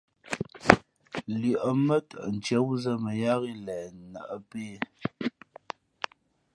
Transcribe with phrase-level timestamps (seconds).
[1.39, 4.63] Lʉαʼ mά tαʼ ntīē wúzᾱ mα yáá ghʉ̌ lěn nᾱʼpē.